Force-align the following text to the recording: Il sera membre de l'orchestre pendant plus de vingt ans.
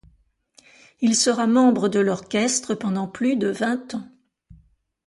Il 1.01 1.15
sera 1.15 1.45
membre 1.45 1.87
de 1.87 1.99
l'orchestre 1.99 2.73
pendant 2.73 3.07
plus 3.07 3.35
de 3.35 3.49
vingt 3.49 3.93
ans. 3.93 4.09